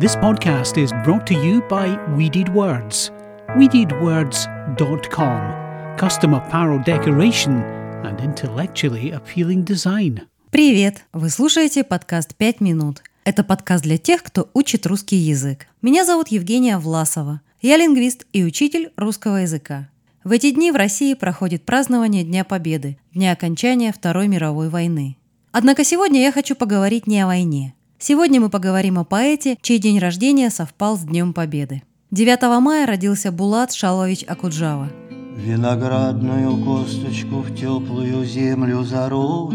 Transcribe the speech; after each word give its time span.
This 0.00 0.14
podcast 0.14 0.78
is 0.78 0.92
brought 1.04 1.26
to 1.26 1.34
you 1.34 1.60
by 1.68 1.98
Weeded 2.16 2.48
Words. 2.54 3.10
WeededWords.com. 3.56 5.96
Custom 5.98 6.34
apparel 6.34 6.78
decoration 6.84 7.64
and 8.04 8.20
intellectually 8.20 9.10
appealing 9.10 9.64
design. 9.64 10.20
Привет! 10.52 11.04
Вы 11.12 11.30
слушаете 11.30 11.82
подкаст 11.82 12.36
«Пять 12.36 12.60
минут». 12.60 13.02
Это 13.24 13.42
подкаст 13.42 13.82
для 13.82 13.98
тех, 13.98 14.22
кто 14.22 14.48
учит 14.54 14.86
русский 14.86 15.16
язык. 15.16 15.66
Меня 15.82 16.04
зовут 16.04 16.28
Евгения 16.28 16.78
Власова. 16.78 17.40
Я 17.60 17.76
лингвист 17.76 18.24
и 18.32 18.44
учитель 18.44 18.92
русского 18.96 19.38
языка. 19.38 19.88
В 20.22 20.30
эти 20.30 20.52
дни 20.52 20.70
в 20.70 20.76
России 20.76 21.14
проходит 21.14 21.64
празднование 21.64 22.22
Дня 22.22 22.44
Победы, 22.44 22.98
дня 23.12 23.32
окончания 23.32 23.92
Второй 23.92 24.28
мировой 24.28 24.68
войны. 24.68 25.16
Однако 25.50 25.82
сегодня 25.82 26.20
я 26.20 26.30
хочу 26.30 26.54
поговорить 26.54 27.08
не 27.08 27.20
о 27.20 27.26
войне. 27.26 27.74
Сегодня 28.00 28.40
мы 28.40 28.48
поговорим 28.48 28.96
о 29.00 29.04
поэте, 29.04 29.58
чей 29.60 29.80
день 29.80 29.98
рождения 29.98 30.50
совпал 30.50 30.96
с 30.96 31.00
Днем 31.00 31.32
Победы. 31.32 31.82
9 32.12 32.60
мая 32.62 32.86
родился 32.86 33.32
Булат 33.32 33.72
Шалович 33.72 34.24
Акуджава. 34.28 34.88
Виноградную 35.36 36.64
косточку 36.64 37.40
в 37.40 37.52
теплую 37.56 38.24
землю 38.24 38.84
зарою 38.84 39.52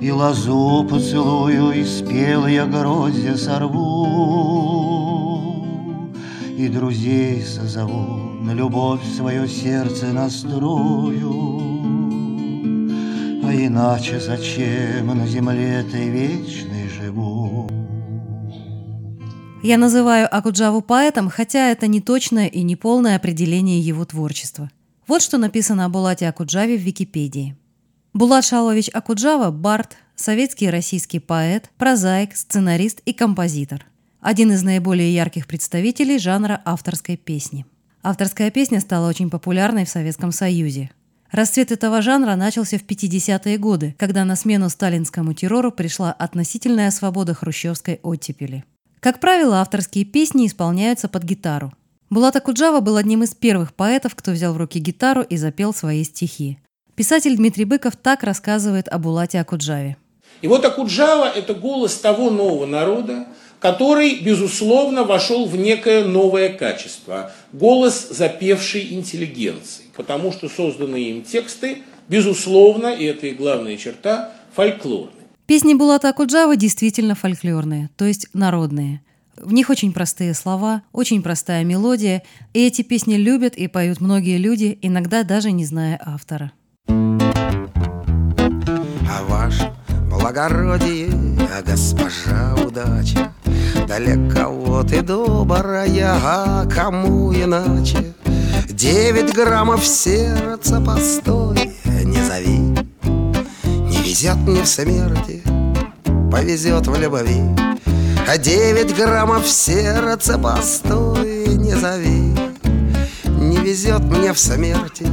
И 0.00 0.10
лозу 0.10 0.86
поцелую, 0.88 1.72
и 1.72 1.84
спелые 1.84 2.64
грозди 2.64 3.34
сорву 3.36 4.08
И 6.56 6.68
друзей 6.68 7.42
созову, 7.42 8.40
на 8.40 8.54
любовь 8.54 9.04
свое 9.14 9.46
сердце 9.46 10.06
настрою 10.06 11.61
иначе 13.54 14.20
зачем 14.20 15.06
на 15.06 15.26
земле 15.26 15.84
ты 15.90 16.08
вечной 16.08 16.88
живу? 16.88 17.68
Я 19.62 19.78
называю 19.78 20.28
Акуджаву 20.34 20.80
поэтом, 20.80 21.28
хотя 21.28 21.70
это 21.70 21.86
не 21.86 22.00
точное 22.00 22.46
и 22.46 22.62
не 22.62 22.76
полное 22.76 23.16
определение 23.16 23.80
его 23.80 24.04
творчества. 24.04 24.70
Вот 25.06 25.22
что 25.22 25.38
написано 25.38 25.84
о 25.84 25.88
Булате 25.88 26.28
Акуджаве 26.28 26.76
в 26.76 26.80
Википедии. 26.80 27.56
Булат 28.12 28.44
Шалович 28.44 28.90
Акуджава– 28.92 29.50
бард, 29.52 29.96
советский 30.16 30.66
и 30.66 30.70
российский 30.70 31.18
поэт, 31.18 31.70
прозаик, 31.78 32.36
сценарист 32.36 33.00
и 33.04 33.12
композитор. 33.12 33.86
Один 34.20 34.52
из 34.52 34.62
наиболее 34.62 35.14
ярких 35.14 35.46
представителей 35.46 36.18
жанра 36.18 36.60
авторской 36.64 37.16
песни. 37.16 37.66
Авторская 38.02 38.50
песня 38.50 38.80
стала 38.80 39.08
очень 39.08 39.30
популярной 39.30 39.84
в 39.84 39.88
Советском 39.88 40.32
Союзе– 40.32 40.90
Расцвет 41.32 41.72
этого 41.72 42.02
жанра 42.02 42.36
начался 42.36 42.76
в 42.76 42.82
50-е 42.82 43.56
годы, 43.56 43.94
когда 43.98 44.26
на 44.26 44.36
смену 44.36 44.68
сталинскому 44.68 45.32
террору 45.32 45.72
пришла 45.72 46.12
относительная 46.12 46.90
свобода 46.90 47.32
хрущевской 47.32 48.00
оттепели. 48.02 48.64
Как 49.00 49.18
правило, 49.18 49.62
авторские 49.62 50.04
песни 50.04 50.46
исполняются 50.46 51.08
под 51.08 51.22
гитару. 51.24 51.72
Булат 52.10 52.36
Акуджава 52.36 52.80
был 52.80 52.98
одним 52.98 53.22
из 53.22 53.34
первых 53.34 53.72
поэтов, 53.72 54.14
кто 54.14 54.32
взял 54.32 54.52
в 54.52 54.58
руки 54.58 54.78
гитару 54.78 55.22
и 55.22 55.38
запел 55.38 55.72
свои 55.72 56.04
стихи. 56.04 56.58
Писатель 56.96 57.34
Дмитрий 57.36 57.64
Быков 57.64 57.96
так 57.96 58.22
рассказывает 58.22 58.86
о 58.88 58.98
Булате 58.98 59.40
Акуджаве. 59.40 59.96
И 60.42 60.48
вот 60.48 60.62
Акуджава– 60.66 61.24
это 61.34 61.54
голос 61.54 61.96
того 61.96 62.30
нового 62.30 62.66
народа, 62.66 63.26
который, 63.62 64.20
безусловно, 64.20 65.04
вошел 65.04 65.46
в 65.46 65.56
некое 65.56 66.04
новое 66.04 66.48
качество– 66.48 67.30
голос 67.52 68.08
запевшей 68.10 68.92
интеллигенции, 68.92 69.84
потому 69.96 70.32
что 70.32 70.48
созданные 70.48 71.10
им 71.10 71.22
тексты, 71.22 71.78
безусловно, 72.08 72.88
и 72.88 73.04
это 73.04 73.28
и 73.28 73.34
главная 73.34 73.76
черта, 73.76 74.32
фольклорны. 74.56 75.12
Песни 75.46 75.74
Булата 75.74 76.08
Акуджавы 76.08 76.56
действительно 76.56 77.14
фольклорные, 77.14 77.90
то 77.96 78.04
есть 78.04 78.26
народные. 78.32 79.00
В 79.36 79.52
них 79.52 79.70
очень 79.70 79.92
простые 79.92 80.34
слова, 80.34 80.82
очень 80.92 81.22
простая 81.22 81.62
мелодия, 81.62 82.24
и 82.54 82.66
эти 82.66 82.82
песни 82.82 83.14
любят 83.14 83.54
и 83.54 83.68
поют 83.68 84.00
многие 84.00 84.38
люди, 84.38 84.76
иногда 84.82 85.22
даже 85.22 85.52
не 85.52 85.64
зная 85.64 86.00
автора. 86.04 86.50
А 86.88 87.22
ваше 90.22 90.34
благородие, 90.34 91.10
а 91.52 91.62
госпожа 91.62 92.54
удача, 92.64 93.32
Далеко 93.86 94.82
ты 94.84 95.02
добрая, 95.02 96.18
а 96.22 96.66
кому 96.66 97.32
иначе? 97.32 98.14
Девять 98.68 99.34
граммов 99.34 99.84
сердца 99.84 100.80
постой, 100.80 101.72
не 102.04 102.22
зови. 102.24 102.58
Не 103.64 104.02
везет 104.02 104.36
мне 104.36 104.62
в 104.62 104.68
смерти, 104.68 105.42
повезет 106.30 106.86
в 106.86 106.98
любви. 106.98 107.42
А 108.26 108.38
девять 108.38 108.96
граммов 108.96 109.46
сердца 109.48 110.38
постой, 110.38 111.48
не 111.48 111.74
зови. 111.74 112.34
Не 113.24 113.56
везет 113.58 114.04
мне 114.04 114.32
в 114.32 114.38
смерти, 114.38 115.06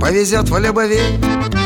повезет 0.00 0.48
в 0.48 0.58
любви 0.58 1.61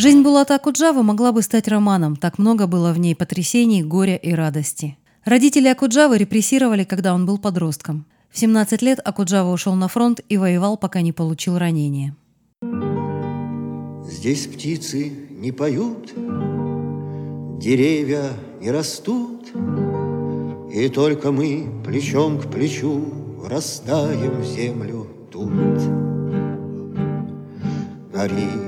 Жизнь 0.00 0.22
Булата 0.22 0.54
Акуджавы 0.54 1.02
могла 1.02 1.32
бы 1.32 1.42
стать 1.42 1.66
романом, 1.66 2.14
так 2.14 2.38
много 2.38 2.68
было 2.68 2.92
в 2.92 3.00
ней 3.00 3.16
потрясений, 3.16 3.82
горя 3.82 4.14
и 4.14 4.32
радости. 4.32 4.96
Родители 5.24 5.66
Акуджавы 5.66 6.18
репрессировали, 6.18 6.84
когда 6.84 7.12
он 7.12 7.26
был 7.26 7.38
подростком. 7.38 8.06
В 8.30 8.38
17 8.38 8.80
лет 8.82 9.00
Акуджава 9.04 9.50
ушел 9.50 9.74
на 9.74 9.88
фронт 9.88 10.20
и 10.28 10.36
воевал, 10.36 10.76
пока 10.76 11.00
не 11.00 11.10
получил 11.10 11.58
ранения. 11.58 12.14
Здесь 14.08 14.46
птицы 14.46 15.10
не 15.30 15.50
поют, 15.50 16.14
деревья 17.58 18.30
не 18.60 18.70
растут, 18.70 19.48
И 20.72 20.88
только 20.90 21.32
мы 21.32 21.66
плечом 21.84 22.38
к 22.38 22.48
плечу 22.48 23.04
растаем 23.44 24.44
землю 24.44 25.08
тут. 25.32 25.50
Горит 28.14 28.67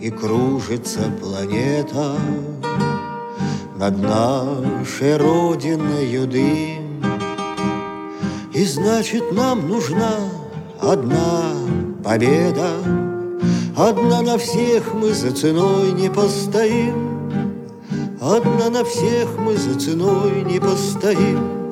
и 0.00 0.10
кружится 0.10 1.10
планета, 1.20 2.16
над 3.76 3.98
нашей 3.98 5.16
родиной 5.16 6.26
дым. 6.26 7.02
И 8.54 8.64
значит, 8.64 9.32
нам 9.32 9.68
нужна 9.68 10.14
одна 10.80 11.52
победа, 12.02 12.70
Одна 13.78 14.22
на 14.22 14.38
всех 14.38 14.94
мы 14.94 15.12
за 15.12 15.32
ценой 15.32 15.92
не 15.92 16.08
постоим, 16.08 17.52
Одна 18.18 18.70
на 18.70 18.84
всех 18.84 19.38
мы 19.38 19.54
за 19.54 19.78
ценой 19.78 20.42
не 20.44 20.58
постоим. 20.58 21.66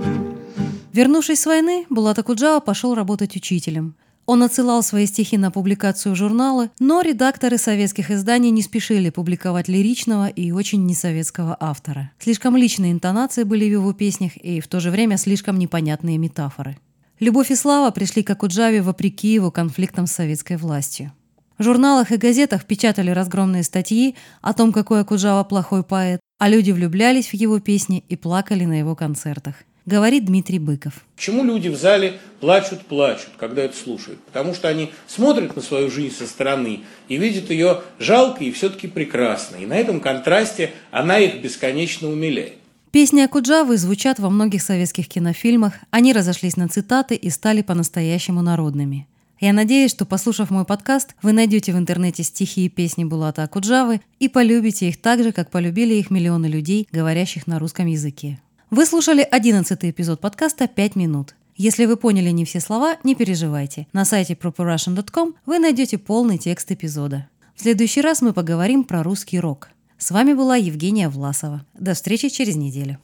Вернувшись 0.92 1.41
с 1.41 1.46
войны, 1.46 1.86
Булат 1.88 2.18
Акуджава 2.18 2.60
пошел 2.60 2.94
работать 2.94 3.34
учителем. 3.36 3.94
Он 4.26 4.42
отсылал 4.42 4.82
свои 4.82 5.06
стихи 5.06 5.36
на 5.36 5.50
публикацию 5.50 6.14
в 6.14 6.16
журналы, 6.16 6.70
но 6.78 7.02
редакторы 7.02 7.58
советских 7.58 8.10
изданий 8.10 8.50
не 8.50 8.62
спешили 8.62 9.10
публиковать 9.10 9.68
лиричного 9.68 10.28
и 10.28 10.50
очень 10.50 10.86
несоветского 10.86 11.56
автора. 11.60 12.10
Слишком 12.18 12.56
личные 12.56 12.92
интонации 12.92 13.42
были 13.42 13.66
в 13.66 13.72
его 13.72 13.92
песнях 13.92 14.36
и 14.36 14.60
в 14.60 14.68
то 14.68 14.80
же 14.80 14.90
время 14.90 15.18
слишком 15.18 15.58
непонятные 15.58 16.16
метафоры. 16.16 16.78
Любовь 17.20 17.50
и 17.50 17.54
слава 17.54 17.90
пришли 17.90 18.22
к 18.22 18.30
Акуджаве 18.30 18.80
вопреки 18.80 19.32
его 19.32 19.50
конфликтам 19.50 20.06
с 20.06 20.12
советской 20.12 20.56
властью. 20.56 21.12
В 21.58 21.62
журналах 21.62 22.10
и 22.10 22.16
газетах 22.16 22.64
печатали 22.64 23.10
разгромные 23.10 23.62
статьи 23.62 24.16
о 24.41 24.54
том, 24.54 24.72
какой 24.72 25.02
Акуджава 25.02 25.44
плохой 25.44 25.84
поэт, 25.84 26.20
а 26.38 26.48
люди 26.48 26.72
влюблялись 26.72 27.28
в 27.28 27.34
его 27.34 27.60
песни 27.60 28.02
и 28.08 28.16
плакали 28.16 28.64
на 28.64 28.78
его 28.78 28.96
концертах 28.96 29.54
говорит 29.87 30.25
Дмитрий 30.25 30.59
Быков. 30.59 31.05
Почему 31.17 31.45
люди 31.45 31.69
в 31.69 31.77
зале 31.77 32.19
плачут-плачут, 32.41 33.31
когда 33.39 33.62
это 33.62 33.77
слушают? 33.77 34.21
Потому 34.25 34.55
что 34.55 34.69
они 34.69 34.93
смотрят 35.06 35.56
на 35.56 35.62
свою 35.62 35.91
жизнь 35.91 36.15
со 36.17 36.27
стороны 36.27 36.81
и 37.09 37.17
видят 37.17 37.50
ее 37.50 37.83
жалкой 37.99 38.49
и 38.49 38.53
все-таки 38.53 38.89
прекрасной. 38.89 39.62
И 39.62 39.67
на 39.67 39.77
этом 39.77 40.00
контрасте 40.00 40.72
она 40.91 41.19
их 41.19 41.42
бесконечно 41.42 42.09
умиляет. 42.09 42.54
Песни 42.91 43.22
Акуджавы 43.22 43.77
звучат 43.77 44.21
во 44.21 44.31
многих 44.31 44.63
советских 44.63 45.09
кинофильмах, 45.09 45.75
они 45.91 46.13
разошлись 46.13 46.57
на 46.57 46.69
цитаты 46.69 47.16
и 47.16 47.28
стали 47.28 47.63
по-настоящему 47.63 48.41
народными. 48.41 49.09
Я 49.41 49.53
надеюсь, 49.53 49.91
что, 49.91 50.07
послушав 50.07 50.51
мой 50.51 50.65
подкаст, 50.65 51.16
вы 51.21 51.33
найдете 51.33 51.72
в 51.72 51.77
интернете 51.77 52.22
стихи 52.22 52.66
и 52.66 52.69
песни 52.69 53.03
Булата 53.03 53.42
Акуджавы 53.42 54.01
и 54.21 54.28
полюбите 54.28 54.89
их 54.89 55.01
так 55.01 55.25
же, 55.25 55.33
как 55.33 55.51
полюбили 55.51 55.95
их 55.95 56.10
миллионы 56.10 56.47
людей, 56.47 56.87
говорящих 56.92 57.48
на 57.48 57.59
русском 57.59 57.87
языке. 57.87 58.39
Вы 58.76 58.86
слушали 58.86 59.24
одиннадцатый 59.30 59.91
эпизод 59.91 60.21
подкаста 60.21 60.66
«Пять 60.66 60.97
минут». 60.97 61.36
Если 61.54 61.84
вы 61.84 61.97
поняли 61.97 62.30
не 62.30 62.44
все 62.44 62.59
слова, 62.59 62.97
не 63.04 63.15
переживайте. 63.15 63.86
На 63.92 64.04
сайте 64.04 64.34
properrussian.com 64.34 65.36
вы 65.47 65.60
найдете 65.60 65.97
полный 65.97 66.38
текст 66.38 66.72
эпизода. 66.72 67.28
В 67.54 67.62
следующий 67.62 68.00
раз 68.00 68.21
мы 68.21 68.32
поговорим 68.32 68.82
про 68.82 69.04
русский 69.04 69.38
рок. 69.38 69.68
С 69.97 70.10
вами 70.10 70.32
была 70.32 70.56
Евгения 70.56 71.09
Власова. 71.09 71.65
До 71.78 71.94
встречи 71.94 72.28
через 72.30 72.56
неделю. 72.56 72.98